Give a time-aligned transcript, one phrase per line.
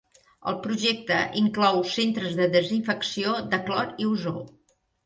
[0.51, 4.37] El projecte inclou centres de desinfecció de clor i ozó.